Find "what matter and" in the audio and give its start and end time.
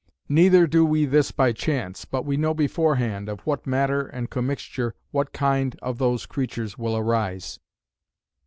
3.41-4.31